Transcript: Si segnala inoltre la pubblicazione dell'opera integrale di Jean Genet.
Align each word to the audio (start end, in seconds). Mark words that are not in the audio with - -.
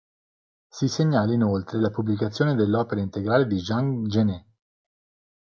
Si 0.71 0.87
segnala 0.89 1.31
inoltre 1.31 1.77
la 1.79 1.91
pubblicazione 1.91 2.55
dell'opera 2.55 3.01
integrale 3.01 3.45
di 3.45 3.57
Jean 3.59 4.05
Genet. 4.07 4.45